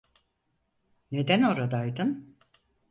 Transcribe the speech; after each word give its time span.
Neden 1.11 1.43
oradaydın? 1.43 2.37